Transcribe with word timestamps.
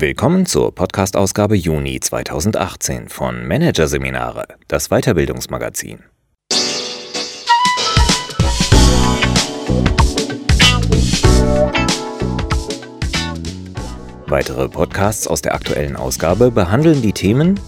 Willkommen 0.00 0.46
zur 0.46 0.74
Podcast-Ausgabe 0.74 1.56
Juni 1.56 2.00
2018 2.00 3.10
von 3.10 3.46
Managerseminare, 3.46 4.48
das 4.66 4.88
Weiterbildungsmagazin. 4.88 5.98
Weitere 14.26 14.70
Podcasts 14.70 15.26
aus 15.28 15.42
der 15.42 15.54
aktuellen 15.54 15.96
Ausgabe 15.96 16.50
behandeln 16.50 17.02
die 17.02 17.12
Themen 17.12 17.60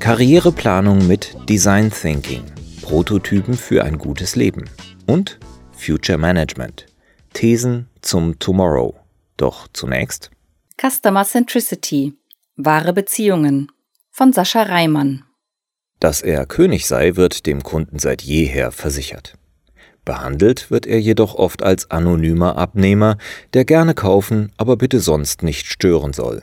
Karriereplanung 0.00 1.06
mit 1.06 1.36
Design 1.48 1.92
Thinking, 1.92 2.42
Prototypen 2.82 3.54
für 3.54 3.84
ein 3.84 3.98
gutes 3.98 4.34
Leben 4.34 4.64
und 5.06 5.38
Future 5.70 6.18
Management, 6.18 6.86
Thesen 7.32 7.88
zum 8.00 8.40
Tomorrow. 8.40 8.96
Doch 9.36 9.68
zunächst 9.72 10.32
Customer 10.80 11.24
Centricity, 11.24 12.14
wahre 12.56 12.92
Beziehungen 12.92 13.70
von 14.10 14.32
Sascha 14.32 14.64
Reimann. 14.64 15.24
Dass 16.00 16.20
er 16.20 16.46
König 16.46 16.86
sei, 16.86 17.16
wird 17.16 17.46
dem 17.46 17.62
Kunden 17.62 17.98
seit 17.98 18.22
jeher 18.22 18.72
versichert. 18.72 19.34
Behandelt 20.04 20.70
wird 20.70 20.86
er 20.86 21.00
jedoch 21.00 21.36
oft 21.36 21.62
als 21.62 21.90
anonymer 21.90 22.58
Abnehmer, 22.58 23.16
der 23.54 23.64
gerne 23.64 23.94
kaufen, 23.94 24.52
aber 24.56 24.76
bitte 24.76 25.00
sonst 25.00 25.42
nicht 25.42 25.66
stören 25.66 26.12
soll. 26.12 26.42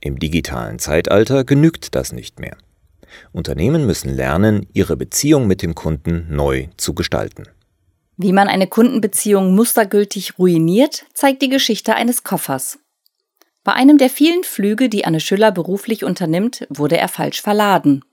Im 0.00 0.18
digitalen 0.18 0.78
Zeitalter 0.78 1.44
genügt 1.44 1.94
das 1.94 2.12
nicht 2.12 2.40
mehr. 2.40 2.56
Unternehmen 3.30 3.86
müssen 3.86 4.14
lernen, 4.14 4.66
ihre 4.72 4.96
Beziehung 4.96 5.46
mit 5.46 5.62
dem 5.62 5.74
Kunden 5.74 6.26
neu 6.30 6.66
zu 6.76 6.94
gestalten. 6.94 7.44
Wie 8.16 8.32
man 8.32 8.48
eine 8.48 8.66
Kundenbeziehung 8.66 9.54
mustergültig 9.54 10.38
ruiniert, 10.38 11.06
zeigt 11.14 11.40
die 11.42 11.48
Geschichte 11.48 11.94
eines 11.94 12.24
Koffers. 12.24 12.78
Bei 13.64 13.74
einem 13.74 13.98
der 13.98 14.10
vielen 14.10 14.42
Flüge, 14.42 14.88
die 14.88 15.04
Anne 15.04 15.20
Schüller 15.20 15.52
beruflich 15.52 16.04
unternimmt, 16.04 16.66
wurde 16.68 16.98
er 16.98 17.08
falsch 17.08 17.40
verladen. 17.40 18.04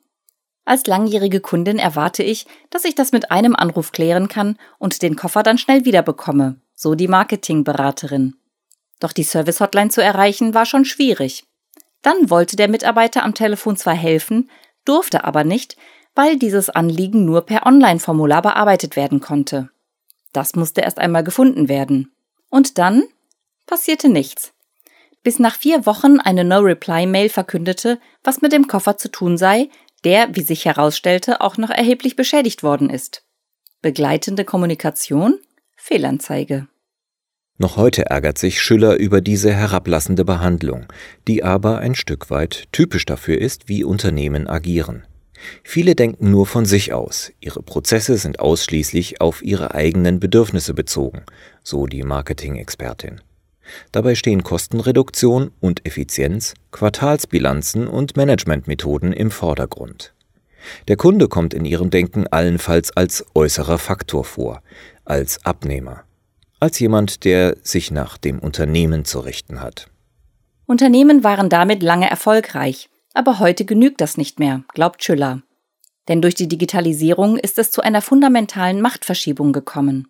Als 0.64 0.86
langjährige 0.86 1.39
Kundin 1.39 1.80
erwarte 1.80 2.22
ich, 2.22 2.45
dass 2.69 2.86
ich 2.86 2.94
das 2.94 3.11
mit 3.11 3.31
einem 3.31 3.56
Anruf 3.56 3.91
klären 3.91 4.28
kann 4.28 4.58
und 4.78 5.02
den 5.02 5.16
Koffer 5.16 5.41
dann 5.41 5.58
schnell 5.58 5.86
wiederbekomme, 5.86 6.61
so 6.75 6.94
die 6.94 7.08
Marketingberaterin. 7.08 8.36
Doch 9.00 9.11
die 9.11 9.23
Service-Hotline 9.23 9.89
zu 9.89 10.03
erreichen 10.03 10.53
war 10.53 10.67
schon 10.67 10.86
schwierig. 10.86 11.45
Dann 12.03 12.30
wollte 12.30 12.56
der 12.56 12.67
Mitarbeiter 12.67 13.23
am 13.23 13.34
Telefon 13.34 13.78
zwar 13.78 13.95
helfen, 13.95 14.52
durfte 14.86 15.23
aber 15.23 15.44
nicht, 15.44 15.75
weil 16.13 16.38
dieses 16.38 16.69
Anliegen 16.69 17.25
nur 17.25 17.41
per 17.41 17.66
Online-Formular 17.66 18.44
bearbeitet 18.44 18.95
werden 18.95 19.22
konnte. 19.22 19.69
Das 20.34 20.56
musste 20.56 20.81
erst 20.81 21.00
einmal 21.00 21.23
gefunden 21.23 21.67
werden. 21.69 22.11
Und 22.50 22.78
dann 22.78 23.03
passierte 23.66 24.09
nichts. 24.09 24.53
Bis 25.23 25.39
nach 25.39 25.56
vier 25.56 25.86
Wochen 25.86 26.20
eine 26.20 26.44
No-Reply-Mail 26.44 27.30
verkündete, 27.30 28.00
was 28.23 28.42
mit 28.42 28.53
dem 28.53 28.67
Koffer 28.67 28.98
zu 28.98 29.09
tun 29.12 29.38
sei, 29.38 29.70
der, 30.03 30.36
wie 30.36 30.42
sich 30.42 30.66
herausstellte, 30.66 31.42
auch 31.42 31.58
noch 31.58 31.70
erheblich 31.70 32.16
beschädigt 32.16 32.64
worden 32.64 32.89
ist. 32.89 33.23
Begleitende 33.81 34.45
Kommunikation? 34.45 35.40
Fehlanzeige. 35.75 36.67
Noch 37.58 37.75
heute 37.75 38.06
ärgert 38.06 38.38
sich 38.38 38.62
Schüller 38.62 38.95
über 38.95 39.20
diese 39.20 39.53
herablassende 39.53 40.23
Behandlung, 40.23 40.86
die 41.28 41.44
aber 41.44 41.80
ein 41.80 41.95
Stück 41.95 42.30
weit 42.30 42.70
typisch 42.72 43.06
dafür 43.06 43.38
ist, 43.38 43.67
wie 43.67 43.84
Unternehmen 43.84 44.47
agieren. 44.47 45.06
Viele 45.64 45.95
denken 45.95 46.31
nur 46.31 46.45
von 46.45 46.66
sich 46.66 46.94
aus, 46.94 47.31
ihre 47.40 47.62
Prozesse 47.62 48.17
sind 48.17 48.40
ausschließlich 48.40 49.20
auf 49.20 49.42
ihre 49.42 49.73
eigenen 49.73 50.20
Bedürfnisse 50.20 50.73
bezogen, 50.73 51.23
so 51.64 51.86
die 51.86 52.03
Marketing-Expertin. 52.03 53.22
Dabei 53.91 54.16
stehen 54.16 54.44
Kostenreduktion 54.44 55.52
und 55.59 55.85
Effizienz, 55.85 56.53
Quartalsbilanzen 56.72 57.88
und 57.88 58.18
Managementmethoden 58.18 59.13
im 59.13 59.31
Vordergrund. 59.31 60.13
Der 60.88 60.97
Kunde 60.97 61.28
kommt 61.28 61.53
in 61.53 61.66
ihrem 61.66 61.90
Denken 61.90 62.28
allenfalls 62.28 62.96
als 62.96 63.25
äußerer 63.34 63.78
Faktor 63.78 64.25
vor, 64.25 64.62
als 65.06 65.46
Abnehmer, 65.46 66.03
als 66.59 66.80
jemand, 66.80 67.24
der 67.24 67.57
sich 67.63 67.91
nach 67.91 68.18
dem 68.18 68.40
Unternehmen 68.40 69.06
zu 69.06 69.19
richten 69.19 69.62
hat. 69.62 69.90
Unternehmen 70.66 71.24
waren 71.24 71.50
damit 71.50 71.81
lange 71.81 72.09
erfolgreich, 72.09 72.90
aber 73.13 73.40
heute 73.40 73.66
genügt 73.66 74.01
das 74.01 74.18
nicht 74.18 74.40
mehr, 74.40 74.63
glaubt 74.74 75.03
Schüller. 75.03 75.41
Denn 76.07 76.22
durch 76.22 76.36
die 76.36 76.47
Digitalisierung 76.47 77.38
ist 77.38 77.57
es 77.59 77.72
zu 77.72 77.81
einer 77.81 78.01
fundamentalen 78.01 78.81
Machtverschiebung 78.81 79.53
gekommen. 79.53 80.07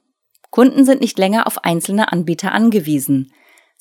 Kunden 0.50 0.86
sind 0.86 1.02
nicht 1.02 1.20
länger 1.20 1.46
auf 1.46 1.64
einzelne 1.64 2.12
Anbieter 2.12 2.52
angewiesen. 2.52 3.32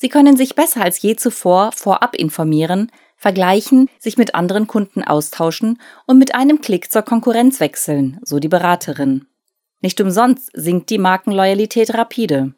Sie 0.01 0.09
können 0.09 0.37
sich 0.37 0.55
besser 0.55 0.81
als 0.81 1.01
je 1.01 1.15
zuvor 1.15 1.71
vorab 1.73 2.15
informieren, 2.15 2.91
vergleichen, 3.17 3.89
sich 3.99 4.17
mit 4.17 4.33
anderen 4.33 4.65
Kunden 4.65 5.03
austauschen 5.03 5.79
und 6.07 6.17
mit 6.17 6.33
einem 6.33 6.61
Klick 6.61 6.89
zur 6.89 7.01
Konkurrenz 7.01 7.59
wechseln, 7.59 8.17
so 8.23 8.39
die 8.39 8.47
Beraterin. 8.47 9.25
Nicht 9.81 9.99
umsonst 9.99 10.51
sinkt 10.53 10.89
die 10.89 10.97
Markenloyalität 10.97 11.93
rapide. 11.93 12.53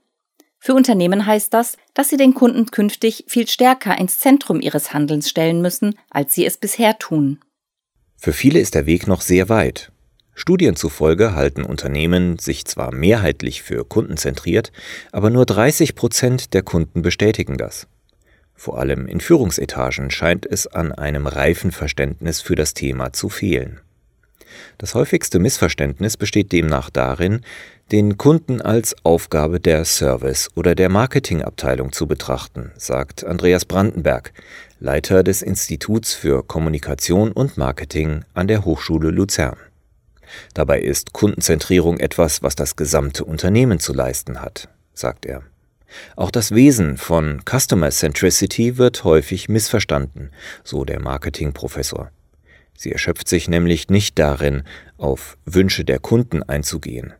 Für 0.59 0.75
Unternehmen 0.75 1.25
heißt 1.25 1.51
das, 1.51 1.77
dass 1.95 2.09
sie 2.09 2.17
den 2.17 2.35
Kunden 2.35 2.69
künftig 2.69 3.25
viel 3.27 3.47
stärker 3.47 3.97
ins 3.97 4.19
Zentrum 4.19 4.61
ihres 4.61 4.93
Handelns 4.93 5.27
stellen 5.27 5.61
müssen, 5.61 5.95
als 6.11 6.35
sie 6.35 6.45
es 6.45 6.57
bisher 6.57 6.99
tun. 6.99 7.39
Für 8.17 8.33
viele 8.33 8.59
ist 8.59 8.75
der 8.75 8.85
Weg 8.85 9.07
noch 9.07 9.21
sehr 9.21 9.49
weit. 9.49 9.91
Studien 10.41 10.75
zufolge 10.75 11.35
halten 11.35 11.61
Unternehmen 11.61 12.39
sich 12.39 12.65
zwar 12.65 12.91
mehrheitlich 12.91 13.61
für 13.61 13.85
kundenzentriert, 13.85 14.71
aber 15.11 15.29
nur 15.29 15.45
30 15.45 15.93
Prozent 15.93 16.55
der 16.55 16.63
Kunden 16.63 17.03
bestätigen 17.03 17.57
das. 17.57 17.85
Vor 18.55 18.79
allem 18.79 19.05
in 19.05 19.21
Führungsetagen 19.21 20.09
scheint 20.09 20.47
es 20.47 20.65
an 20.65 20.93
einem 20.93 21.27
reifen 21.27 21.71
Verständnis 21.71 22.41
für 22.41 22.55
das 22.55 22.73
Thema 22.73 23.13
zu 23.13 23.29
fehlen. 23.29 23.81
Das 24.79 24.95
häufigste 24.95 25.37
Missverständnis 25.37 26.17
besteht 26.17 26.51
demnach 26.51 26.89
darin, 26.89 27.41
den 27.91 28.17
Kunden 28.17 28.61
als 28.61 28.95
Aufgabe 29.03 29.59
der 29.59 29.85
Service- 29.85 30.49
oder 30.55 30.73
der 30.73 30.89
Marketingabteilung 30.89 31.91
zu 31.91 32.07
betrachten, 32.07 32.71
sagt 32.77 33.23
Andreas 33.23 33.65
Brandenberg, 33.65 34.33
Leiter 34.79 35.23
des 35.23 35.43
Instituts 35.43 36.15
für 36.15 36.41
Kommunikation 36.41 37.31
und 37.31 37.57
Marketing 37.57 38.25
an 38.33 38.47
der 38.47 38.65
Hochschule 38.65 39.11
Luzern. 39.11 39.57
Dabei 40.53 40.81
ist 40.81 41.13
Kundenzentrierung 41.13 41.99
etwas, 41.99 42.43
was 42.43 42.55
das 42.55 42.75
gesamte 42.75 43.25
Unternehmen 43.25 43.79
zu 43.79 43.93
leisten 43.93 44.41
hat, 44.41 44.69
sagt 44.93 45.25
er. 45.25 45.43
Auch 46.15 46.31
das 46.31 46.51
Wesen 46.55 46.97
von 46.97 47.41
Customer 47.45 47.89
Centricity 47.89 48.77
wird 48.77 49.03
häufig 49.03 49.49
missverstanden, 49.49 50.31
so 50.63 50.85
der 50.85 51.01
Marketingprofessor. 51.01 52.11
Sie 52.77 52.91
erschöpft 52.91 53.27
sich 53.27 53.49
nämlich 53.49 53.89
nicht 53.89 54.17
darin, 54.17 54.63
auf 54.97 55.37
Wünsche 55.45 55.83
der 55.83 55.99
Kunden 55.99 56.43
einzugehen. 56.43 57.13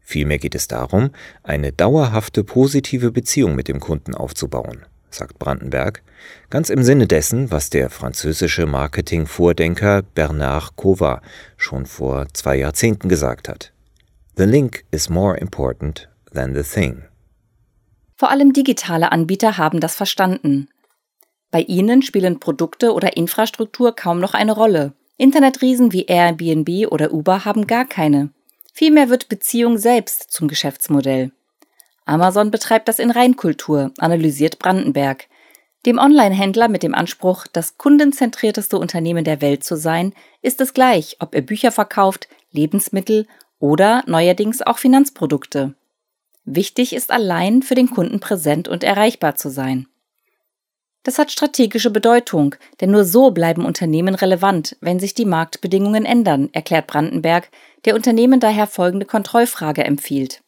Vielmehr 0.00 0.38
geht 0.38 0.54
es 0.54 0.68
darum, 0.68 1.10
eine 1.42 1.72
dauerhafte 1.72 2.44
positive 2.44 3.12
Beziehung 3.12 3.54
mit 3.54 3.68
dem 3.68 3.80
Kunden 3.80 4.14
aufzubauen 4.14 4.86
sagt 5.10 5.38
Brandenberg, 5.38 6.02
ganz 6.50 6.70
im 6.70 6.82
Sinne 6.82 7.06
dessen, 7.06 7.50
was 7.50 7.70
der 7.70 7.90
französische 7.90 8.66
Marketing-Vordenker 8.66 10.02
Bernard 10.02 10.76
Cova 10.76 11.22
schon 11.56 11.86
vor 11.86 12.26
zwei 12.32 12.56
Jahrzehnten 12.56 13.08
gesagt 13.08 13.48
hat. 13.48 13.72
The 14.36 14.44
link 14.44 14.84
is 14.90 15.08
more 15.08 15.36
important 15.38 16.08
than 16.32 16.54
the 16.54 16.62
thing. 16.62 17.04
Vor 18.16 18.30
allem 18.30 18.52
digitale 18.52 19.12
Anbieter 19.12 19.58
haben 19.58 19.80
das 19.80 19.94
verstanden. 19.94 20.68
Bei 21.50 21.60
ihnen 21.60 22.02
spielen 22.02 22.40
Produkte 22.40 22.92
oder 22.92 23.16
Infrastruktur 23.16 23.94
kaum 23.94 24.18
noch 24.18 24.34
eine 24.34 24.52
Rolle. 24.52 24.92
Internetriesen 25.16 25.92
wie 25.92 26.04
Airbnb 26.04 26.90
oder 26.90 27.12
Uber 27.12 27.44
haben 27.44 27.66
gar 27.66 27.86
keine. 27.86 28.30
Vielmehr 28.72 29.08
wird 29.08 29.28
Beziehung 29.28 29.78
selbst 29.78 30.30
zum 30.30 30.48
Geschäftsmodell. 30.48 31.32
Amazon 32.06 32.52
betreibt 32.52 32.88
das 32.88 33.00
in 33.00 33.10
Reinkultur, 33.10 33.90
analysiert 33.98 34.60
Brandenberg. 34.60 35.26
Dem 35.84 35.98
Online-Händler 35.98 36.68
mit 36.68 36.82
dem 36.82 36.94
Anspruch, 36.94 37.46
das 37.52 37.78
kundenzentrierteste 37.78 38.78
Unternehmen 38.78 39.24
der 39.24 39.40
Welt 39.40 39.64
zu 39.64 39.76
sein, 39.76 40.14
ist 40.40 40.60
es 40.60 40.72
gleich, 40.72 41.16
ob 41.18 41.34
er 41.34 41.42
Bücher 41.42 41.72
verkauft, 41.72 42.28
Lebensmittel 42.52 43.26
oder 43.58 44.04
neuerdings 44.06 44.62
auch 44.62 44.78
Finanzprodukte. 44.78 45.74
Wichtig 46.44 46.92
ist 46.92 47.10
allein, 47.10 47.62
für 47.62 47.74
den 47.74 47.90
Kunden 47.90 48.20
präsent 48.20 48.68
und 48.68 48.84
erreichbar 48.84 49.34
zu 49.34 49.50
sein. 49.50 49.88
Das 51.02 51.18
hat 51.18 51.32
strategische 51.32 51.90
Bedeutung, 51.90 52.54
denn 52.80 52.90
nur 52.92 53.04
so 53.04 53.32
bleiben 53.32 53.64
Unternehmen 53.64 54.14
relevant, 54.14 54.76
wenn 54.80 55.00
sich 55.00 55.14
die 55.14 55.24
Marktbedingungen 55.24 56.04
ändern, 56.04 56.50
erklärt 56.52 56.86
Brandenberg, 56.86 57.48
der 57.84 57.94
Unternehmen 57.94 58.38
daher 58.38 58.66
folgende 58.66 59.06
Kontrollfrage 59.06 59.84
empfiehlt. 59.84 60.42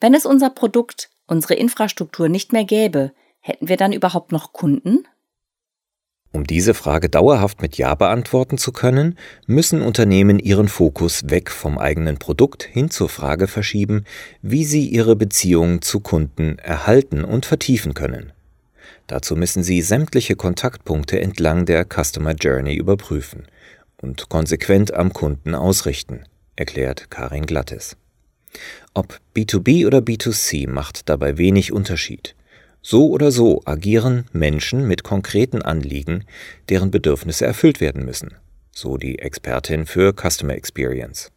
Wenn 0.00 0.14
es 0.14 0.26
unser 0.26 0.50
Produkt, 0.50 1.10
unsere 1.26 1.54
Infrastruktur 1.54 2.28
nicht 2.28 2.52
mehr 2.52 2.64
gäbe, 2.64 3.12
hätten 3.40 3.68
wir 3.68 3.76
dann 3.76 3.92
überhaupt 3.92 4.32
noch 4.32 4.52
Kunden? 4.52 5.06
Um 6.32 6.44
diese 6.44 6.74
Frage 6.74 7.08
dauerhaft 7.08 7.62
mit 7.62 7.78
Ja 7.78 7.94
beantworten 7.94 8.58
zu 8.58 8.70
können, 8.70 9.16
müssen 9.46 9.80
Unternehmen 9.80 10.38
ihren 10.38 10.68
Fokus 10.68 11.30
weg 11.30 11.50
vom 11.50 11.78
eigenen 11.78 12.18
Produkt 12.18 12.62
hin 12.64 12.90
zur 12.90 13.08
Frage 13.08 13.46
verschieben, 13.48 14.04
wie 14.42 14.66
sie 14.66 14.86
ihre 14.86 15.16
Beziehung 15.16 15.80
zu 15.80 16.00
Kunden 16.00 16.58
erhalten 16.58 17.24
und 17.24 17.46
vertiefen 17.46 17.94
können. 17.94 18.32
Dazu 19.06 19.34
müssen 19.34 19.62
Sie 19.62 19.80
sämtliche 19.80 20.36
Kontaktpunkte 20.36 21.20
entlang 21.20 21.64
der 21.64 21.86
Customer 21.86 22.32
Journey 22.32 22.74
überprüfen 22.74 23.46
und 24.02 24.28
konsequent 24.28 24.92
am 24.92 25.12
Kunden 25.12 25.54
ausrichten, 25.54 26.24
erklärt 26.56 27.10
Karin 27.10 27.46
Glattes. 27.46 27.96
Ob 28.94 29.20
B2B 29.34 29.86
oder 29.86 29.98
B2C 29.98 30.68
macht 30.68 31.08
dabei 31.08 31.38
wenig 31.38 31.72
Unterschied. 31.72 32.34
So 32.82 33.08
oder 33.10 33.32
so 33.32 33.62
agieren 33.64 34.26
Menschen 34.32 34.86
mit 34.86 35.02
konkreten 35.02 35.62
Anliegen, 35.62 36.24
deren 36.68 36.90
Bedürfnisse 36.90 37.44
erfüllt 37.44 37.80
werden 37.80 38.04
müssen, 38.04 38.34
so 38.70 38.96
die 38.96 39.18
Expertin 39.18 39.86
für 39.86 40.12
Customer 40.14 40.54
Experience. 40.54 41.32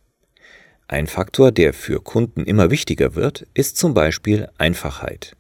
Ein 0.88 1.07
Faktor, 1.07 1.51
der 1.51 1.74
für 1.74 2.01
Kunden 2.01 2.45
immer 2.45 2.71
wichtiger 2.71 3.16
wird, 3.16 3.48
ist 3.54 3.77
zum 3.77 3.94
Beispiel 3.94 4.48
Einfachheit. 4.57 5.36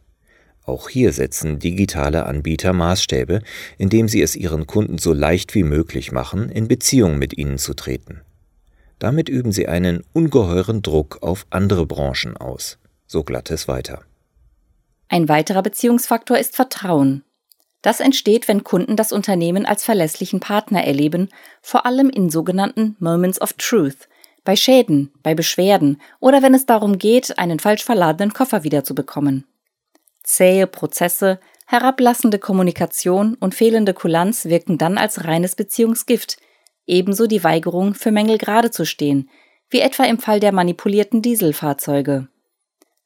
Auch 0.63 0.89
hier 0.89 1.13
setzen 1.13 1.57
digitale 1.57 2.27
Anbieter 2.27 2.73
Maßstäbe, 2.73 3.41
indem 3.79 4.07
sie 4.07 4.21
es 4.21 4.35
ihren 4.35 4.67
Kunden 4.67 4.99
so 4.99 5.13
leicht 5.13 5.55
wie 5.55 5.63
möglich 5.63 6.11
machen, 6.11 6.49
in 6.49 6.67
Beziehung 6.67 7.17
mit 7.17 7.37
ihnen 7.37 7.57
zu 7.57 7.73
treten. 7.73 8.21
Damit 8.99 9.29
üben 9.29 9.51
sie 9.51 9.67
einen 9.67 10.03
ungeheuren 10.13 10.81
Druck 10.81 11.19
auf 11.21 11.47
andere 11.49 11.85
Branchen 11.85 12.37
aus. 12.37 12.77
So 13.07 13.23
glatt 13.23 13.49
es 13.49 13.67
weiter. 13.67 14.03
Ein 15.07 15.27
weiterer 15.27 15.63
Beziehungsfaktor 15.63 16.37
ist 16.37 16.55
Vertrauen. 16.55 17.23
Das 17.81 18.01
entsteht, 18.01 18.47
wenn 18.47 18.63
Kunden 18.65 18.97
das 18.97 19.11
Unternehmen 19.11 19.65
als 19.65 19.83
verlässlichen 19.83 20.41
Partner 20.41 20.83
erleben, 20.83 21.29
vor 21.61 21.85
allem 21.85 22.09
in 22.09 22.29
sogenannten 22.29 22.97
Moments 22.99 23.41
of 23.41 23.53
Truth, 23.53 24.09
bei 24.43 24.55
Schäden, 24.55 25.11
bei 25.23 25.33
Beschwerden 25.33 26.01
oder 26.19 26.41
wenn 26.41 26.53
es 26.53 26.65
darum 26.65 26.97
geht, 26.97 27.39
einen 27.39 27.59
falsch 27.59 27.83
verladenen 27.83 28.33
Koffer 28.33 28.63
wiederzubekommen. 28.63 29.45
Zähe 30.23 30.67
Prozesse, 30.67 31.39
herablassende 31.65 32.37
Kommunikation 32.37 33.35
und 33.35 33.55
fehlende 33.55 33.93
Kulanz 33.93 34.45
wirken 34.45 34.77
dann 34.77 34.97
als 34.97 35.23
reines 35.25 35.55
Beziehungsgift, 35.55 36.37
ebenso 36.89 37.27
die 37.27 37.43
Weigerung, 37.43 37.93
für 37.93 38.11
Mängel 38.11 38.37
gerade 38.37 38.71
zu 38.71 38.85
stehen, 38.85 39.29
wie 39.69 39.79
etwa 39.79 40.03
im 40.05 40.19
Fall 40.19 40.39
der 40.39 40.51
manipulierten 40.51 41.21
Dieselfahrzeuge. 41.21 42.27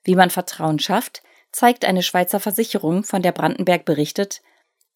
Wie 0.03 0.15
man 0.15 0.30
Vertrauen 0.30 0.80
schafft, 0.80 1.21
zeigt 1.51 1.85
eine 1.85 2.01
Schweizer 2.01 2.39
Versicherung, 2.39 3.03
von 3.03 3.21
der 3.21 3.31
Brandenberg 3.31 3.85
berichtet, 3.85 4.41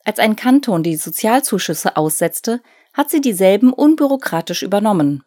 als 0.03 0.19
ein 0.19 0.37
Kanton 0.37 0.83
die 0.83 0.95
Sozialzuschüsse 0.95 1.97
aussetzte, 1.97 2.61
hat 2.93 3.09
sie 3.09 3.21
dieselben 3.21 3.73
unbürokratisch 3.73 4.63
übernommen. 4.63 5.23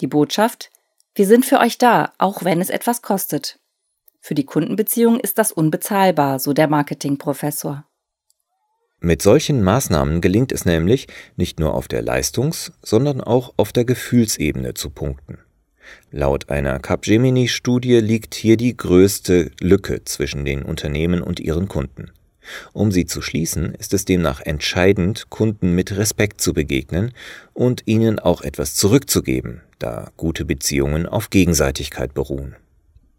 Die 0.00 0.08
Botschaft 0.08 0.70
Wir 1.14 1.26
sind 1.26 1.46
für 1.46 1.60
euch 1.60 1.78
da, 1.78 2.12
auch 2.18 2.44
wenn 2.44 2.60
es 2.60 2.68
etwas 2.68 3.02
kostet. 3.02 3.58
Für 4.20 4.34
die 4.34 4.44
Kundenbeziehung 4.44 5.18
ist 5.20 5.38
das 5.38 5.52
unbezahlbar, 5.52 6.38
so 6.38 6.52
der 6.52 6.68
Marketingprofessor. 6.68 7.87
Mit 9.00 9.22
solchen 9.22 9.62
Maßnahmen 9.62 10.20
gelingt 10.20 10.50
es 10.50 10.64
nämlich, 10.64 11.06
nicht 11.36 11.60
nur 11.60 11.74
auf 11.74 11.86
der 11.86 12.02
Leistungs-, 12.02 12.72
sondern 12.82 13.20
auch 13.20 13.54
auf 13.56 13.72
der 13.72 13.84
Gefühlsebene 13.84 14.74
zu 14.74 14.90
punkten. 14.90 15.38
Laut 16.10 16.50
einer 16.50 16.80
Capgemini-Studie 16.80 18.00
liegt 18.00 18.34
hier 18.34 18.56
die 18.56 18.76
größte 18.76 19.52
Lücke 19.60 20.04
zwischen 20.04 20.44
den 20.44 20.62
Unternehmen 20.62 21.22
und 21.22 21.38
ihren 21.38 21.68
Kunden. 21.68 22.10
Um 22.72 22.90
sie 22.90 23.06
zu 23.06 23.22
schließen, 23.22 23.74
ist 23.74 23.94
es 23.94 24.04
demnach 24.04 24.40
entscheidend, 24.40 25.30
Kunden 25.30 25.74
mit 25.74 25.96
Respekt 25.96 26.40
zu 26.40 26.52
begegnen 26.52 27.12
und 27.52 27.82
ihnen 27.86 28.18
auch 28.18 28.42
etwas 28.42 28.74
zurückzugeben, 28.74 29.60
da 29.78 30.10
gute 30.16 30.44
Beziehungen 30.44 31.06
auf 31.06 31.30
Gegenseitigkeit 31.30 32.14
beruhen. 32.14 32.56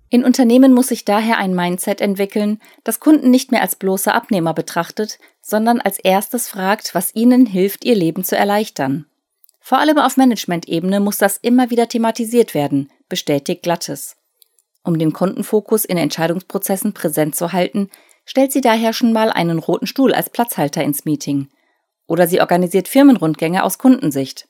In 0.10 0.24
Unternehmen 0.24 0.74
muss 0.74 0.88
sich 0.88 1.06
daher 1.06 1.38
ein 1.38 1.54
Mindset 1.54 2.02
entwickeln, 2.02 2.60
das 2.84 3.00
Kunden 3.00 3.30
nicht 3.30 3.52
mehr 3.52 3.62
als 3.62 3.76
bloße 3.76 4.12
Abnehmer 4.12 4.56
betrachtet, 4.56 5.20
sondern 5.42 5.80
als 5.80 6.00
erstes 6.00 6.48
fragt, 6.48 6.96
was 6.96 7.14
ihnen 7.14 7.46
hilft, 7.46 7.86
ihr 7.86 7.96
Leben 7.96 8.24
zu 8.24 8.36
erleichtern. 8.36 9.06
Vor 9.60 9.78
allem 9.78 10.00
auf 10.00 10.18
Management-Ebene 10.18 11.00
muss 11.00 11.18
das 11.20 11.38
immer 11.38 11.70
wieder 11.70 11.88
thematisiert 11.88 12.56
werden, 12.56 12.90
bestätigt 13.08 13.62
Glattes. 13.62 14.16
Um 14.84 14.98
den 14.98 15.14
Kundenfokus 15.14 15.86
in 15.86 15.98
Entscheidungsprozessen 15.98 16.94
präsent 16.94 17.36
zu 17.36 17.54
halten, 17.54 17.90
stellt 18.26 18.52
sie 18.52 18.62
daher 18.62 18.94
schon 18.94 19.14
mal 19.14 19.30
einen 19.32 19.60
roten 19.60 19.86
Stuhl 19.86 20.14
als 20.14 20.32
Platzhalter 20.32 20.84
ins 20.84 21.06
Meeting. 21.06 21.50
Oder 22.08 22.26
sie 22.26 22.42
organisiert 22.42 22.88
Firmenrundgänge 22.88 23.64
aus 23.64 23.78
Kundensicht. 23.78 24.49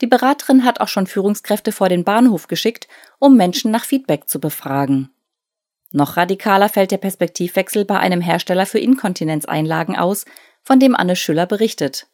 Die 0.00 0.06
Beraterin 0.06 0.64
hat 0.64 0.80
auch 0.80 0.88
schon 0.88 1.06
Führungskräfte 1.06 1.72
vor 1.72 1.88
den 1.88 2.04
Bahnhof 2.04 2.48
geschickt, 2.48 2.86
um 3.18 3.36
Menschen 3.36 3.70
nach 3.70 3.84
Feedback 3.84 4.28
zu 4.28 4.40
befragen. 4.40 5.10
Noch 5.92 6.16
radikaler 6.16 6.68
fällt 6.68 6.90
der 6.90 6.98
Perspektivwechsel 6.98 7.84
bei 7.84 7.98
einem 7.98 8.20
Hersteller 8.20 8.66
für 8.66 8.78
Inkontinenzeinlagen 8.78 9.96
aus, 9.96 10.24
von 10.62 10.80
dem 10.80 10.94
Anne 10.94 11.16
Schüller 11.16 11.46
berichtet. 11.46 12.08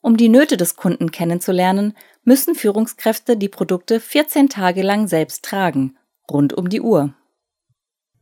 Um 0.00 0.16
die 0.16 0.28
Nöte 0.28 0.56
des 0.56 0.76
Kunden 0.76 1.10
kennenzulernen, 1.10 1.96
müssen 2.22 2.54
Führungskräfte 2.54 3.36
die 3.36 3.48
Produkte 3.48 3.98
14 3.98 4.48
Tage 4.48 4.82
lang 4.82 5.08
selbst 5.08 5.44
tragen, 5.44 5.96
rund 6.30 6.52
um 6.52 6.68
die 6.68 6.80
Uhr. 6.80 7.14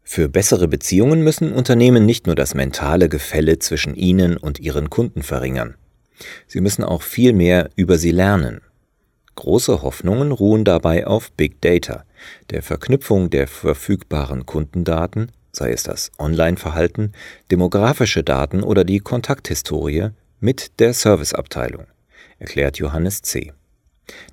Für 0.03 0.29
bessere 0.29 0.69
Beziehungen 0.69 1.23
müssen 1.23 1.53
Unternehmen 1.53 2.07
nicht 2.07 2.27
nur 2.27 2.37
das 2.37 2.55
mentale 2.55 3.09
Gefälle 3.09 3.59
zwischen 3.59 3.95
ihnen 3.95 4.37
und 4.37 4.61
ihren 4.61 4.89
Kunden 4.89 5.23
verringern. 5.23 5.75
Sie 6.47 6.61
müssen 6.61 6.85
auch 6.85 7.03
viel 7.03 7.33
mehr 7.33 7.71
über 7.75 7.99
sie 7.99 8.13
lernen. 8.13 8.61
Große 9.37 9.83
Hoffnungen 9.83 10.33
ruhen 10.33 10.65
dabei 10.65 11.07
auf 11.07 11.31
Big 11.31 11.61
Data, 11.61 12.05
der 12.51 12.63
Verknüpfung 12.63 13.29
der 13.29 13.47
verfügbaren 13.47 14.47
Kundendaten, 14.47 15.31
sei 15.53 15.73
es 15.73 15.83
das 15.83 16.11
Online-Verhalten, 16.19 17.13
demografische 17.51 18.25
Daten 18.25 18.63
oder 18.63 18.83
die 18.83 18.99
Kontakthistorie, 18.99 20.09
mit 20.41 20.81
der 20.81 20.95
Serviceabteilung, 20.95 21.87
erklärt 22.39 22.79
Johannes 22.79 23.23
C. 23.23 23.53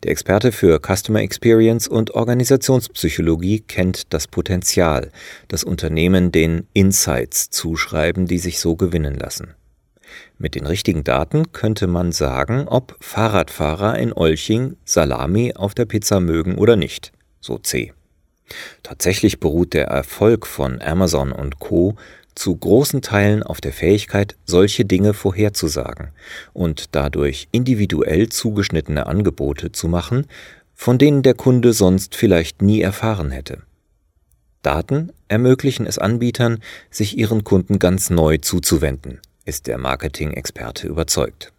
Der 0.04 0.12
Experte 0.12 0.52
für 0.52 0.80
Customer 0.80 1.22
Experience 1.22 1.88
und 1.88 2.12
Organisationspsychologie 2.12 3.60
kennt 3.62 4.14
das 4.14 4.28
Potenzial, 4.28 5.12
das 5.48 5.64
Unternehmen 5.64 6.32
den 6.32 6.68
Insights 6.74 7.50
zuschreiben, 7.50 8.26
die 8.26 8.40
sich 8.40 8.60
so 8.60 8.76
gewinnen 8.76 9.16
lassen. 9.16 9.56
Mit 10.38 10.56
den 10.56 10.66
richtigen 10.66 11.04
Daten 11.04 11.52
könnte 11.52 11.88
man 11.88 12.12
sagen, 12.12 12.68
ob 12.68 12.96
Fahrradfahrer 13.00 13.98
in 13.98 14.14
Olching 14.14 14.78
Salami 14.86 15.54
auf 15.56 15.74
der 15.74 15.86
Pizza 15.86 16.20
mögen 16.20 16.56
oder 16.58 16.76
nicht, 16.76 17.12
so 17.40 17.58
C. 17.58 17.94
Tatsächlich 18.84 19.40
beruht 19.40 19.74
der 19.74 19.88
Erfolg 19.88 20.46
von 20.46 20.82
Amazon 20.82 21.32
und 21.32 21.60
Co 21.60 21.96
zu 22.36 22.56
großen 22.56 23.02
Teilen 23.02 23.44
auf 23.44 23.62
der 23.62 23.74
Fähigkeit, 23.74 24.36
solche 24.46 24.86
Dinge 24.86 25.14
vorherzusagen 25.14 26.10
und 26.54 26.96
dadurch 26.96 27.48
individuell 27.52 28.30
zugeschnittene 28.30 29.06
Angebote 29.06 29.72
zu 29.72 29.88
machen, 29.88 30.26
von 30.74 30.98
denen 30.98 31.22
der 31.22 31.36
Kunde 31.36 31.74
sonst 31.74 32.16
vielleicht 32.16 32.62
nie 32.62 32.82
erfahren 32.82 33.32
hätte. 33.32 33.62
Daten 34.64 35.12
ermöglichen 35.28 35.86
es 35.86 35.98
Anbietern, 35.98 36.60
sich 36.90 37.18
ihren 37.18 37.44
Kunden 37.44 37.80
ganz 37.80 38.10
neu 38.10 38.38
zuzuwenden, 38.38 39.20
ist 39.46 39.68
der 39.68 39.78
Marketing-Experte 39.78 40.88
überzeugt. 40.88 41.54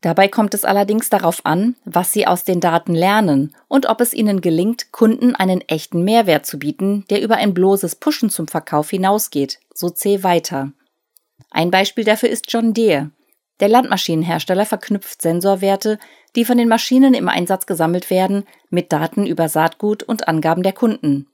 Dabei 0.00 0.28
kommt 0.28 0.52
es 0.52 0.66
allerdings 0.66 1.08
darauf 1.08 1.46
an, 1.46 1.76
was 1.86 2.12
Sie 2.12 2.26
aus 2.26 2.44
den 2.44 2.60
Daten 2.60 2.94
lernen 2.94 3.56
und 3.68 3.86
ob 3.86 4.02
es 4.02 4.12
Ihnen 4.12 4.42
gelingt, 4.42 4.92
Kunden 4.92 5.34
einen 5.34 5.62
echten 5.62 6.04
Mehrwert 6.04 6.44
zu 6.44 6.58
bieten, 6.58 7.06
der 7.08 7.22
über 7.22 7.36
ein 7.36 7.54
bloßes 7.54 7.96
Pushen 7.96 8.28
zum 8.28 8.46
Verkauf 8.46 8.90
hinausgeht, 8.90 9.60
so 9.72 9.88
C 9.88 10.22
weiter. 10.22 10.72
Ein 11.50 11.70
Beispiel 11.70 12.04
dafür 12.04 12.28
ist 12.28 12.52
John 12.52 12.74
Deere. 12.74 13.12
Der 13.60 13.68
Landmaschinenhersteller 13.68 14.66
verknüpft 14.66 15.22
Sensorwerte, 15.22 15.98
die 16.36 16.44
von 16.44 16.58
den 16.58 16.68
Maschinen 16.68 17.14
im 17.14 17.30
Einsatz 17.30 17.64
gesammelt 17.64 18.10
werden, 18.10 18.44
mit 18.68 18.92
Daten 18.92 19.26
über 19.26 19.48
Saatgut 19.48 20.02
und 20.02 20.28
Angaben 20.28 20.62
der 20.62 20.72
Kunden. 20.72 21.28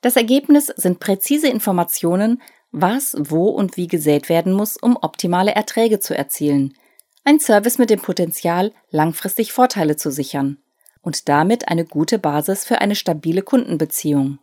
Das 0.00 0.16
Ergebnis 0.16 0.66
sind 0.66 1.00
präzise 1.00 1.48
Informationen, 1.48 2.40
was, 2.74 3.16
wo 3.18 3.48
und 3.48 3.76
wie 3.76 3.86
gesät 3.86 4.28
werden 4.28 4.52
muss, 4.52 4.76
um 4.76 4.98
optimale 5.00 5.54
Erträge 5.54 6.00
zu 6.00 6.16
erzielen– 6.16 6.74
ein 7.26 7.40
Service 7.40 7.78
mit 7.78 7.88
dem 7.88 8.00
Potenzial, 8.00 8.72
langfristig 8.90 9.52
Vorteile 9.52 9.96
zu 9.96 10.10
sichern 10.10 10.58
und 11.00 11.30
damit 11.30 11.68
eine 11.68 11.86
gute 11.86 12.18
Basis 12.18 12.66
für 12.66 12.82
eine 12.82 12.94
stabile 12.94 13.40
Kundenbeziehung. 13.40 14.38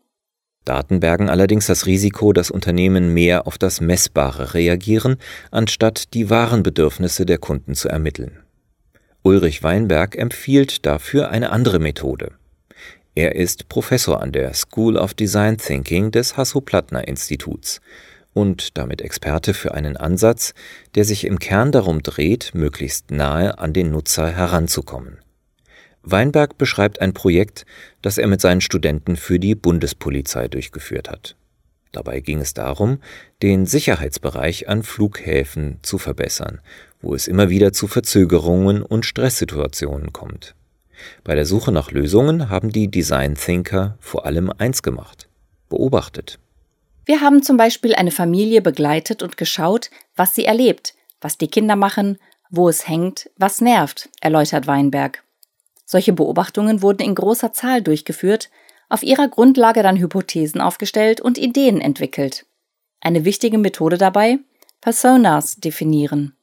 Daten 0.65 0.99
bergen 0.99 1.29
allerdings 1.29 1.67
das 1.67 1.85
Risiko, 1.85 2.33
dass 2.33 2.49
Unternehmen 2.49 3.13
mehr 3.13 3.45
auf 3.45 3.59
das 3.59 3.81
Messbare 3.81 4.55
reagieren, 4.55 5.17
anstatt 5.51 6.15
die 6.15 6.31
wahren 6.31 6.63
Bedürfnisse 6.63 7.25
der 7.27 7.37
Kunden 7.37 7.75
zu 7.75 7.87
ermitteln. 7.87 8.39
Ulrich 9.21 9.61
Weinberg 9.61 10.15
empfiehlt 10.15 10.85
dafür 10.85 11.29
eine 11.29 11.51
andere 11.51 11.77
Methode. 11.77 12.31
Er 13.13 13.35
ist 13.35 13.69
Professor 13.69 14.21
an 14.21 14.31
der 14.31 14.53
School 14.55 14.97
of 14.97 15.13
Design 15.13 15.57
Thinking 15.57 16.11
des 16.11 16.37
Hasso-Plattner-Instituts 16.37 17.81
und 18.33 18.77
damit 18.77 19.01
Experte 19.01 19.53
für 19.53 19.73
einen 19.73 19.97
Ansatz, 19.97 20.53
der 20.95 21.05
sich 21.05 21.25
im 21.25 21.39
Kern 21.39 21.71
darum 21.71 22.01
dreht, 22.03 22.51
möglichst 22.53 23.11
nahe 23.11 23.59
an 23.59 23.73
den 23.73 23.91
Nutzer 23.91 24.29
heranzukommen. 24.29 25.19
Weinberg 26.03 26.57
beschreibt 26.57 26.99
ein 27.01 27.13
Projekt, 27.13 27.65
das 28.01 28.17
er 28.17 28.27
mit 28.27 28.41
seinen 28.41 28.61
Studenten 28.61 29.15
für 29.15 29.39
die 29.39 29.55
Bundespolizei 29.55 30.47
durchgeführt 30.47 31.09
hat. 31.09 31.35
Dabei 31.91 32.21
ging 32.21 32.39
es 32.39 32.53
darum, 32.53 32.99
den 33.41 33.65
Sicherheitsbereich 33.65 34.69
an 34.69 34.81
Flughäfen 34.83 35.79
zu 35.81 35.97
verbessern, 35.97 36.61
wo 37.01 37.13
es 37.13 37.27
immer 37.27 37.49
wieder 37.49 37.73
zu 37.73 37.87
Verzögerungen 37.87 38.81
und 38.81 39.05
Stresssituationen 39.05 40.13
kommt. 40.13 40.55
Bei 41.23 41.35
der 41.35 41.45
Suche 41.45 41.71
nach 41.71 41.91
Lösungen 41.91 42.49
haben 42.49 42.71
die 42.71 42.89
Design 42.89 43.35
Thinker 43.35 43.97
vor 43.99 44.25
allem 44.25 44.51
eins 44.57 44.83
gemacht, 44.83 45.27
beobachtet. 45.69 46.39
Wir 47.11 47.19
haben 47.19 47.43
zum 47.43 47.57
Beispiel 47.57 47.93
eine 47.93 48.09
Familie 48.09 48.61
begleitet 48.61 49.21
und 49.21 49.35
geschaut, 49.35 49.89
was 50.15 50.33
sie 50.33 50.45
erlebt, 50.45 50.93
was 51.19 51.37
die 51.37 51.49
Kinder 51.49 51.75
machen, 51.75 52.17
wo 52.49 52.69
es 52.69 52.87
hängt, 52.87 53.29
was 53.35 53.59
nervt, 53.59 54.07
erläutert 54.21 54.65
Weinberg. 54.65 55.21
Solche 55.83 56.13
Beobachtungen 56.13 56.81
wurden 56.81 57.03
in 57.03 57.13
großer 57.13 57.51
Zahl 57.51 57.81
durchgeführt, 57.81 58.49
auf 58.87 59.03
ihrer 59.03 59.27
Grundlage 59.27 59.83
dann 59.83 59.97
Hypothesen 59.97 60.61
aufgestellt 60.61 61.19
und 61.19 61.37
Ideen 61.37 61.81
entwickelt. 61.81 62.45
Eine 63.01 63.25
wichtige 63.25 63.57
Methode 63.57 63.97
dabei? 63.97 64.39
Personas 64.79 65.57
definieren. 65.57 66.37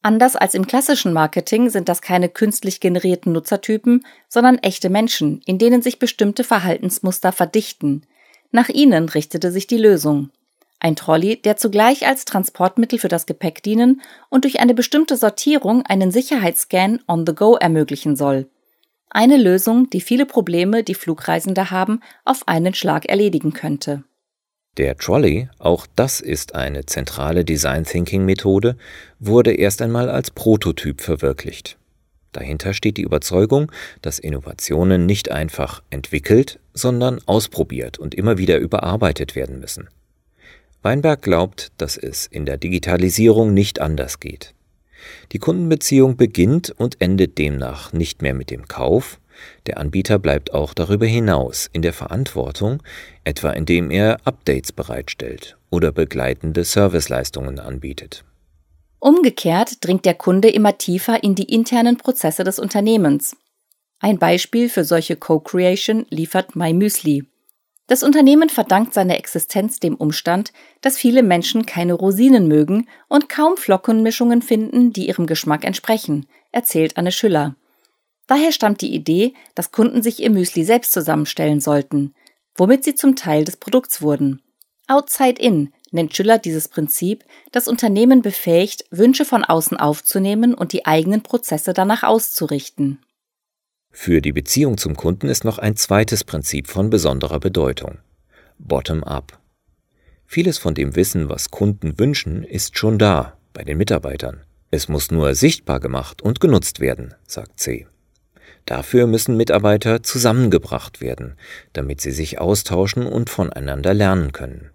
Anders 0.00 0.36
als 0.36 0.54
im 0.54 0.66
klassischen 0.66 1.12
Marketing 1.12 1.68
sind 1.68 1.90
das 1.90 2.00
keine 2.00 2.30
künstlich 2.30 2.80
generierten 2.80 3.34
Nutzertypen, 3.34 4.06
sondern 4.30 4.56
echte 4.56 4.88
Menschen, 4.88 5.42
in 5.44 5.58
denen 5.58 5.82
sich 5.82 5.98
bestimmte 5.98 6.44
Verhaltensmuster 6.44 7.30
verdichten. 7.30 8.06
Nach 8.54 8.68
ihnen 8.68 9.08
richtete 9.08 9.50
sich 9.50 9.66
die 9.66 9.78
Lösung. 9.78 10.30
Ein 10.78 10.94
Trolley, 10.94 11.42
der 11.42 11.56
zugleich 11.56 12.06
als 12.06 12.24
Transportmittel 12.24 13.00
für 13.00 13.08
das 13.08 13.26
Gepäck 13.26 13.64
dienen 13.64 14.00
und 14.30 14.44
durch 14.44 14.60
eine 14.60 14.74
bestimmte 14.74 15.16
Sortierung 15.16 15.82
einen 15.86 16.12
Sicherheitsscan 16.12 17.00
on 17.08 17.26
the 17.26 17.34
go 17.34 17.56
ermöglichen 17.56 18.14
soll. 18.14 18.46
Eine 19.10 19.38
Lösung, 19.38 19.90
die 19.90 20.00
viele 20.00 20.24
Probleme, 20.24 20.84
die 20.84 20.94
Flugreisende 20.94 21.72
haben, 21.72 21.98
auf 22.24 22.46
einen 22.46 22.74
Schlag 22.74 23.06
erledigen 23.06 23.54
könnte. 23.54 24.04
Der 24.76 24.96
Trolley, 24.98 25.48
auch 25.58 25.88
das 25.96 26.20
ist 26.20 26.54
eine 26.54 26.86
zentrale 26.86 27.44
Design 27.44 27.82
Thinking 27.82 28.24
Methode, 28.24 28.76
wurde 29.18 29.52
erst 29.52 29.82
einmal 29.82 30.08
als 30.08 30.30
Prototyp 30.30 31.00
verwirklicht. 31.00 31.76
Dahinter 32.30 32.72
steht 32.72 32.98
die 32.98 33.02
Überzeugung, 33.02 33.72
dass 34.00 34.20
Innovationen 34.20 35.06
nicht 35.06 35.32
einfach 35.32 35.82
entwickelt, 35.90 36.60
sondern 36.74 37.20
ausprobiert 37.26 37.98
und 37.98 38.14
immer 38.14 38.36
wieder 38.36 38.58
überarbeitet 38.58 39.34
werden 39.34 39.60
müssen. 39.60 39.88
Weinberg 40.82 41.22
glaubt, 41.22 41.72
dass 41.78 41.96
es 41.96 42.26
in 42.26 42.44
der 42.44 42.58
Digitalisierung 42.58 43.54
nicht 43.54 43.80
anders 43.80 44.20
geht. 44.20 44.54
Die 45.32 45.38
Kundenbeziehung 45.38 46.16
beginnt 46.16 46.70
und 46.76 47.00
endet 47.00 47.38
demnach 47.38 47.92
nicht 47.92 48.20
mehr 48.20 48.34
mit 48.34 48.50
dem 48.50 48.68
Kauf, 48.68 49.18
der 49.66 49.78
Anbieter 49.78 50.18
bleibt 50.18 50.52
auch 50.54 50.74
darüber 50.74 51.06
hinaus 51.06 51.68
in 51.72 51.82
der 51.82 51.92
Verantwortung, 51.92 52.82
etwa 53.24 53.50
indem 53.50 53.90
er 53.90 54.18
Updates 54.24 54.72
bereitstellt 54.72 55.56
oder 55.70 55.92
begleitende 55.92 56.64
Serviceleistungen 56.64 57.58
anbietet. 57.58 58.24
Umgekehrt 59.00 59.84
dringt 59.84 60.04
der 60.04 60.14
Kunde 60.14 60.48
immer 60.48 60.78
tiefer 60.78 61.22
in 61.22 61.34
die 61.34 61.52
internen 61.52 61.98
Prozesse 61.98 62.44
des 62.44 62.58
Unternehmens. 62.58 63.36
Ein 64.04 64.18
Beispiel 64.18 64.68
für 64.68 64.84
solche 64.84 65.16
Co-Creation 65.16 66.04
liefert 66.10 66.56
MyMüsli. 66.56 67.24
Das 67.86 68.02
Unternehmen 68.02 68.50
verdankt 68.50 68.92
seine 68.92 69.16
Existenz 69.16 69.80
dem 69.80 69.94
Umstand, 69.94 70.52
dass 70.82 70.98
viele 70.98 71.22
Menschen 71.22 71.64
keine 71.64 71.94
Rosinen 71.94 72.46
mögen 72.46 72.86
und 73.08 73.30
kaum 73.30 73.56
Flockenmischungen 73.56 74.42
finden, 74.42 74.92
die 74.92 75.08
ihrem 75.08 75.26
Geschmack 75.26 75.64
entsprechen, 75.64 76.26
erzählt 76.52 76.98
Anne 76.98 77.12
Schüller. 77.12 77.56
Daher 78.26 78.52
stammt 78.52 78.82
die 78.82 78.94
Idee, 78.94 79.32
dass 79.54 79.72
Kunden 79.72 80.02
sich 80.02 80.20
ihr 80.20 80.28
Müsli 80.28 80.64
selbst 80.64 80.92
zusammenstellen 80.92 81.60
sollten, 81.60 82.14
womit 82.56 82.84
sie 82.84 82.94
zum 82.94 83.16
Teil 83.16 83.44
des 83.44 83.56
Produkts 83.56 84.02
wurden. 84.02 84.42
Outside 84.86 85.40
In 85.40 85.72
nennt 85.92 86.14
Schüller 86.14 86.36
dieses 86.36 86.68
Prinzip, 86.68 87.24
das 87.52 87.68
Unternehmen 87.68 88.20
befähigt, 88.20 88.84
Wünsche 88.90 89.24
von 89.24 89.44
außen 89.44 89.78
aufzunehmen 89.78 90.52
und 90.52 90.74
die 90.74 90.84
eigenen 90.84 91.22
Prozesse 91.22 91.72
danach 91.72 92.02
auszurichten. 92.02 92.98
Für 93.96 94.20
die 94.20 94.32
Beziehung 94.32 94.76
zum 94.76 94.96
Kunden 94.96 95.28
ist 95.28 95.44
noch 95.44 95.58
ein 95.58 95.76
zweites 95.76 96.24
Prinzip 96.24 96.66
von 96.66 96.90
besonderer 96.90 97.38
Bedeutung. 97.38 97.98
Bottom-up. 98.58 99.38
Vieles 100.26 100.58
von 100.58 100.74
dem 100.74 100.96
Wissen, 100.96 101.28
was 101.28 101.52
Kunden 101.52 101.96
wünschen, 101.96 102.42
ist 102.42 102.76
schon 102.76 102.98
da, 102.98 103.38
bei 103.52 103.62
den 103.62 103.78
Mitarbeitern. 103.78 104.40
Es 104.72 104.88
muss 104.88 105.12
nur 105.12 105.36
sichtbar 105.36 105.78
gemacht 105.78 106.22
und 106.22 106.40
genutzt 106.40 106.80
werden, 106.80 107.14
sagt 107.24 107.60
C. 107.60 107.86
Dafür 108.66 109.06
müssen 109.06 109.36
Mitarbeiter 109.36 110.02
zusammengebracht 110.02 111.00
werden, 111.00 111.36
damit 111.72 112.00
sie 112.00 112.10
sich 112.10 112.40
austauschen 112.40 113.06
und 113.06 113.30
voneinander 113.30 113.94
lernen 113.94 114.32
können. 114.32 114.70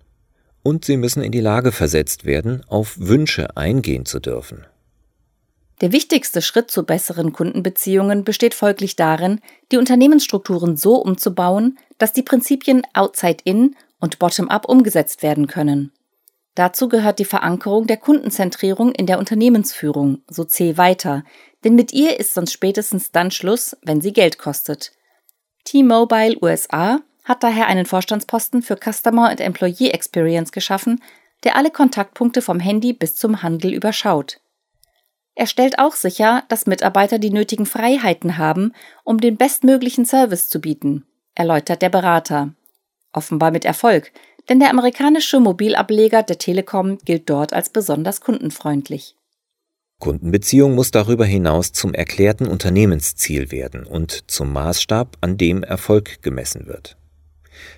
Und 0.63 0.85
sie 0.85 0.95
müssen 0.95 1.23
in 1.23 1.33
die 1.33 1.41
Lage 1.41 1.73
versetzt 1.73 2.23
werden, 2.23 2.63
auf 2.67 2.95
Wünsche 2.97 3.57
eingehen 3.57 4.05
zu 4.05 4.21
dürfen. 4.21 4.65
Der 5.81 5.93
wichtigste 5.93 6.41
Schritt 6.41 6.69
zu 6.69 6.83
besseren 6.83 7.31
Kundenbeziehungen 7.31 8.25
besteht 8.25 8.53
folglich 8.53 8.97
darin, 8.97 9.39
die 9.71 9.77
Unternehmensstrukturen 9.77 10.75
so 10.75 10.95
umzubauen, 10.95 11.79
dass 11.97 12.11
die 12.11 12.23
Prinzipien 12.23 12.81
Outside 12.93 13.37
In 13.45 13.75
und 13.99 14.19
Bottom-up 14.19 14.67
umgesetzt 14.67 15.23
werden 15.23 15.47
können. 15.47 15.93
Dazu 16.55 16.89
gehört 16.89 17.19
die 17.19 17.25
Verankerung 17.25 17.87
der 17.87 17.95
Kundenzentrierung 17.95 18.91
in 18.91 19.05
der 19.05 19.19
Unternehmensführung, 19.19 20.23
so 20.27 20.43
C 20.43 20.75
weiter, 20.75 21.23
denn 21.63 21.75
mit 21.75 21.93
ihr 21.93 22.19
ist 22.19 22.33
sonst 22.33 22.51
spätestens 22.51 23.11
dann 23.11 23.31
Schluss, 23.31 23.77
wenn 23.81 24.01
sie 24.01 24.11
Geld 24.11 24.37
kostet. 24.37 24.91
T-Mobile 25.63 26.37
USA 26.41 26.99
hat 27.23 27.43
daher 27.43 27.67
einen 27.67 27.85
Vorstandsposten 27.85 28.61
für 28.61 28.75
Customer 28.75 29.29
and 29.29 29.39
Employee 29.39 29.91
Experience 29.91 30.51
geschaffen, 30.51 31.01
der 31.45 31.55
alle 31.55 31.71
Kontaktpunkte 31.71 32.41
vom 32.41 32.59
Handy 32.59 32.91
bis 32.91 33.15
zum 33.15 33.41
Handel 33.41 33.73
überschaut. 33.73 34.41
Er 35.35 35.45
stellt 35.45 35.79
auch 35.79 35.93
sicher, 35.93 36.43
dass 36.49 36.67
Mitarbeiter 36.67 37.19
die 37.19 37.29
nötigen 37.29 37.65
Freiheiten 37.65 38.37
haben, 38.37 38.73
um 39.03 39.19
den 39.19 39.37
bestmöglichen 39.37 40.05
Service 40.05 40.49
zu 40.49 40.59
bieten, 40.59 41.05
erläutert 41.35 41.81
der 41.81 41.89
Berater. 41.89 42.53
Offenbar 43.13 43.51
mit 43.51 43.65
Erfolg, 43.65 44.11
denn 44.49 44.59
der 44.59 44.69
amerikanische 44.69 45.39
Mobilableger 45.39 46.23
der 46.23 46.37
Telekom 46.37 46.97
gilt 46.99 47.29
dort 47.29 47.53
als 47.53 47.69
besonders 47.69 48.21
kundenfreundlich. 48.21 49.15
Kundenbeziehung 49.99 50.75
muss 50.75 50.91
darüber 50.91 51.25
hinaus 51.25 51.73
zum 51.73 51.93
erklärten 51.93 52.47
Unternehmensziel 52.47 53.51
werden 53.51 53.85
und 53.85 54.31
zum 54.31 54.51
Maßstab, 54.53 55.17
an 55.21 55.37
dem 55.37 55.61
Erfolg 55.61 56.21
gemessen 56.21 56.67
wird. 56.67 56.98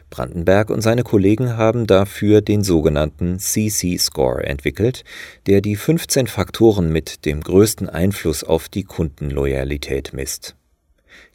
Brandenberg 0.09 0.69
und 0.69 0.81
seine 0.81 1.03
Kollegen 1.03 1.57
haben 1.57 1.87
dafür 1.87 2.41
den 2.41 2.63
sogenannten 2.63 3.39
CC-Score 3.39 4.43
entwickelt, 4.43 5.03
der 5.47 5.61
die 5.61 5.75
15 5.75 6.27
Faktoren 6.27 6.91
mit 6.91 7.25
dem 7.25 7.41
größten 7.41 7.89
Einfluss 7.89 8.43
auf 8.43 8.69
die 8.69 8.83
Kundenloyalität 8.83 10.13
misst. 10.13 10.55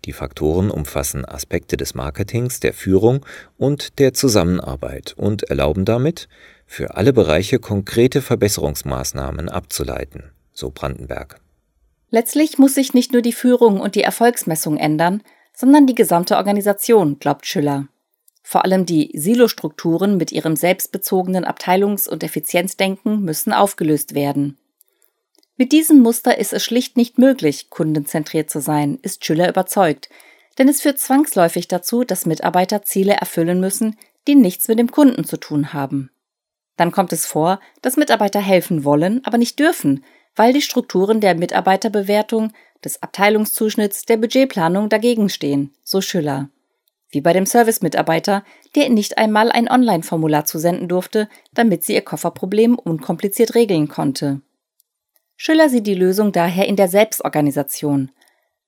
Die 0.05 0.13
Faktoren 0.13 0.71
umfassen 0.71 1.25
Aspekte 1.25 1.77
des 1.77 1.95
Marketings, 1.95 2.61
der 2.61 2.73
Führung 2.73 3.25
und 3.57 3.99
der 3.99 4.15
Zusammenarbeit 4.15 5.15
und 5.17 5.45
erlauben 5.45 5.85
damit, 5.85 6.29
für 6.67 6.97
alle 6.97 7.13
Bereiche 7.13 7.59
konkrete 7.59 8.23
Verbesserungsmaßnahmen 8.23 9.49
abzuleiten, 9.49 10.31
so 10.53 10.71
Brandenberg. 10.71 11.41
Letztlich 12.11 12.59
muss 12.59 12.75
sich 12.75 12.95
nicht 12.95 13.13
nur 13.13 13.23
die 13.23 13.33
Führung 13.33 13.81
und 13.81 13.95
die 13.95 14.03
Erfolgsmessung 14.03 14.77
ändern, 14.77 15.23
sondern 15.55 15.87
die 15.87 15.95
gesamte 15.95 16.37
Organisation, 16.37 17.19
glaubt 17.19 17.47
Schüller. 17.47 17.89
Vor 18.49 18.65
allem 18.65 18.87
die 18.87 19.11
Silostrukturen 19.13 20.17
mit 20.19 20.31
ihrem 20.31 20.55
selbstbezogenen 20.55 21.45
Abteilungs- 21.45 22.09
und 22.09 22.23
Effizienzdenken 22.23 23.23
müssen 23.23 23.53
aufgelöst 23.53 24.15
werden. 24.15 24.57
Mit 25.57 25.73
diesem 25.73 25.99
Muster 25.99 26.39
ist 26.39 26.53
es 26.53 26.63
schlicht 26.63 26.97
nicht 26.97 27.19
möglich, 27.19 27.71
kundenzentriert 27.71 28.49
zu 28.49 28.61
sein, 28.61 29.01
ist 29.03 29.25
Schüller 29.25 29.49
überzeugt, 29.49 30.11
denn 30.59 30.69
es 30.69 30.81
führt 30.81 31.01
zwangsläufig 31.01 31.67
dazu, 31.67 32.05
dass 32.05 32.25
Mitarbeiter 32.25 32.83
Ziele 32.83 33.15
erfüllen 33.15 33.59
müssen, 33.59 33.97
die 34.29 34.37
nichts 34.37 34.69
mit 34.69 34.79
dem 34.79 34.93
Kunden 34.93 35.25
zu 35.25 35.39
tun 35.39 35.73
haben. 35.73 36.13
Dann 36.77 36.93
kommt 36.93 37.13
es 37.13 37.27
vor, 37.27 37.59
dass 37.83 37.97
Mitarbeiter 37.97 38.39
helfen 38.39 38.85
wollen, 38.85 39.25
aber 39.25 39.39
nicht 39.39 39.59
dürfen, 39.59 40.05
weil 40.37 40.53
die 40.53 40.63
Strukturen 40.63 41.21
der 41.21 41.35
Mitarbeiterbewertung, 41.35 42.53
des 42.85 43.03
Abteilungszuschnitts, 43.03 44.05
der 44.05 44.19
Budgetplanung 44.19 44.89
dagegen 44.89 45.31
stehen, 45.31 45.75
so 45.83 46.01
Schüller 46.01 46.49
wie 47.11 47.21
bei 47.21 47.33
dem 47.33 47.47
Service-Mitarbeiter, 47.47 48.45
der 48.75 48.89
nicht 48.89 49.19
einmal 49.19 49.51
ein 49.51 49.71
Online-Formular 49.71 50.45
zusenden 50.45 50.89
durfte, 50.89 51.29
damit 51.53 51.85
sie 51.85 51.95
ihr 51.95 52.03
Kofferproblem 52.03 52.79
unkompliziert 52.79 53.55
regeln 53.55 53.89
konnte. 53.89 54.41
Schüller 55.37 55.69
sieht 55.69 55.87
die 55.87 55.95
Lösung 55.95 56.33
daher 56.33 56.67
in 56.67 56.77
der 56.77 56.89
Selbstorganisation. 56.89 58.11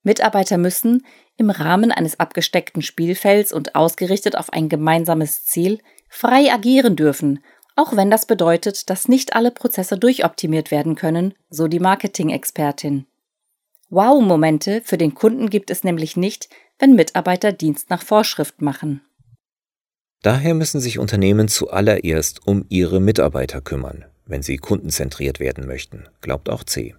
Mitarbeiter 0.02 0.58
müssen, 0.58 1.04
im 1.36 1.50
Rahmen 1.50 1.92
eines 1.92 2.20
abgesteckten 2.20 2.82
Spielfelds 2.82 3.52
und 3.52 3.74
ausgerichtet 3.74 4.36
auf 4.36 4.52
ein 4.52 4.68
gemeinsames 4.68 5.44
Ziel, 5.44 5.80
frei 6.08 6.52
agieren 6.52 6.96
dürfen, 6.96 7.42
auch 7.76 7.94
wenn 7.94 8.10
das 8.10 8.26
bedeutet, 8.26 8.90
dass 8.90 9.08
nicht 9.08 9.34
alle 9.34 9.50
Prozesse 9.50 9.98
durchoptimiert 9.98 10.70
werden 10.70 10.94
können, 10.94 11.34
so 11.48 11.68
die 11.68 11.78
Marketing-Expertin. 11.78 13.06
Wow-Momente 13.90 14.82
für 14.84 14.98
den 14.98 15.14
Kunden 15.14 15.48
gibt 15.48 15.70
es 15.70 15.84
nämlich 15.84 16.16
nicht, 16.16 16.48
wenn 16.78 16.94
Mitarbeiter 16.94 17.52
Dienst 17.52 17.90
nach 17.90 18.02
Vorschrift 18.02 18.62
machen. 18.62 19.02
Daher 20.22 20.54
müssen 20.54 20.80
sich 20.80 20.98
Unternehmen 20.98 21.48
zuallererst 21.48 22.46
um 22.46 22.64
ihre 22.68 23.00
Mitarbeiter 23.00 23.60
kümmern, 23.60 24.04
wenn 24.26 24.42
sie 24.42 24.56
kundenzentriert 24.56 25.38
werden 25.38 25.66
möchten, 25.66 26.08
glaubt 26.20 26.48
auch 26.48 26.64
C. 26.64 26.94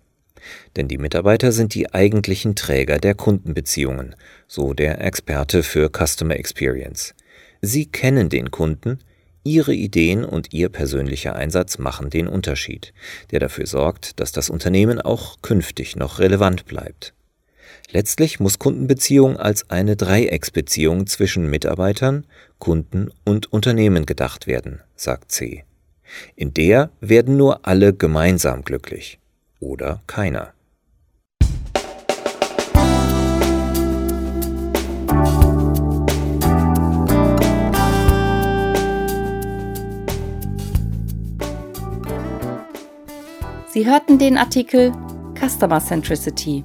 Denn 0.77 0.87
die 0.87 0.97
Mitarbeiter 0.97 1.51
sind 1.51 1.73
die 1.73 1.93
eigentlichen 1.93 2.55
Träger 2.55 2.97
der 2.97 3.15
Kundenbeziehungen, 3.15 4.15
so 4.47 4.73
der 4.73 5.01
Experte 5.01 5.63
für 5.63 5.89
Customer 5.89 6.35
Experience. 6.35 7.13
Sie 7.61 7.85
kennen 7.85 8.29
den 8.29 8.51
Kunden, 8.51 8.99
Ihre 9.43 9.73
Ideen 9.73 10.23
und 10.23 10.53
Ihr 10.53 10.69
persönlicher 10.69 11.35
Einsatz 11.35 11.77
machen 11.77 12.09
den 12.09 12.27
Unterschied, 12.27 12.93
der 13.31 13.39
dafür 13.39 13.65
sorgt, 13.65 14.19
dass 14.19 14.31
das 14.31 14.49
Unternehmen 14.49 15.01
auch 15.01 15.41
künftig 15.41 15.95
noch 15.95 16.19
relevant 16.19 16.65
bleibt. 16.65 17.13
Letztlich 17.91 18.39
muss 18.39 18.59
Kundenbeziehung 18.59 19.37
als 19.37 19.71
eine 19.71 19.95
Dreiecksbeziehung 19.95 21.07
zwischen 21.07 21.49
Mitarbeitern, 21.49 22.27
Kunden 22.59 23.09
und 23.25 23.51
Unternehmen 23.51 24.05
gedacht 24.05 24.45
werden, 24.45 24.81
sagt 24.95 25.31
C. 25.31 25.63
In 26.35 26.53
der 26.53 26.91
werden 27.01 27.35
nur 27.35 27.65
alle 27.65 27.93
gemeinsam 27.93 28.63
glücklich 28.63 29.17
oder 29.59 30.01
keiner. 30.05 30.53
Sie 43.73 43.85
hörten 43.87 44.19
den 44.19 44.37
Artikel 44.37 44.91
Customer 45.39 45.79
Centricity 45.79 46.63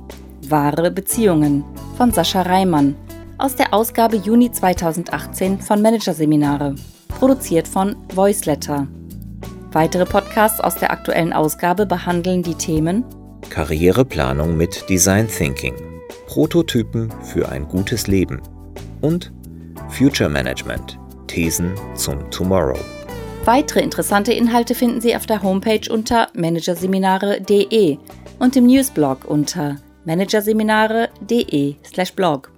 Wahre 0.51 0.91
Beziehungen 0.91 1.65
von 1.97 2.13
Sascha 2.13 2.43
Reimann 2.43 2.97
aus 3.39 3.57
der 3.57 3.75
Ausgabe 3.75 4.17
Juni 4.17 4.51
2018 4.51 5.61
von 5.61 5.83
Managerseminare, 5.83 6.75
produziert 7.09 7.67
von 7.69 7.97
Voiceletter. 8.15 8.87
Weitere 9.73 10.05
Podcasts 10.05 10.61
aus 10.61 10.77
der 10.77 10.93
aktuellen 10.93 11.33
Ausgabe 11.33 11.87
behandeln 11.87 12.43
die 12.43 12.55
Themen 12.55 13.05
Karriereplanung 13.51 14.57
mit 14.57 14.89
Design 14.89 15.29
Thinking, 15.29 15.75
Prototypen 16.27 17.13
für 17.23 17.49
ein 17.49 17.69
gutes 17.69 18.07
Leben 18.07 18.41
und 19.01 19.33
Future 19.89 20.31
Management, 20.31 20.99
Thesen 21.27 21.75
zum 21.95 22.31
Tomorrow. 22.31 22.79
Weitere 23.45 23.81
interessante 23.81 24.33
Inhalte 24.33 24.75
finden 24.75 25.01
Sie 25.01 25.15
auf 25.15 25.27
der 25.27 25.43
Homepage 25.43 25.93
unter 25.93 26.29
managerseminare.de 26.35 27.99
und 28.39 28.57
im 28.57 28.67
Newsblog 28.67 29.27
unter 29.27 29.77
managerseminare.de/blog. 30.05 32.54